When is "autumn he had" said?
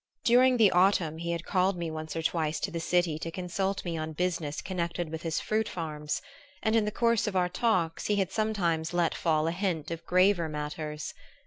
0.71-1.45